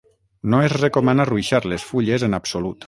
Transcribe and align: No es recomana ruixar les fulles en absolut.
No 0.53 0.61
es 0.69 0.73
recomana 0.81 1.27
ruixar 1.31 1.63
les 1.73 1.87
fulles 1.93 2.29
en 2.31 2.41
absolut. 2.43 2.79